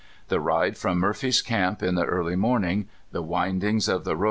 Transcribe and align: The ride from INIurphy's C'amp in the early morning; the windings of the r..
The 0.29 0.39
ride 0.39 0.79
from 0.79 0.99
INIurphy's 0.99 1.43
C'amp 1.43 1.83
in 1.83 1.93
the 1.93 2.05
early 2.05 2.35
morning; 2.35 2.89
the 3.11 3.21
windings 3.21 3.87
of 3.87 4.03
the 4.03 4.15
r.. 4.15 4.19